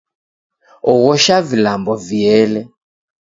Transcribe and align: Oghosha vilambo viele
Oghosha 0.91 1.35
vilambo 1.49 1.93
viele 1.95 2.59